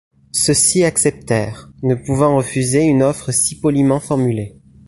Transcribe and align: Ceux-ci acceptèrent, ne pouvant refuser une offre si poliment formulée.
Ceux-ci 0.31 0.83
acceptèrent, 0.83 1.69
ne 1.83 1.93
pouvant 1.93 2.35
refuser 2.35 2.81
une 2.81 3.03
offre 3.03 3.31
si 3.31 3.59
poliment 3.59 3.99
formulée. 3.99 4.57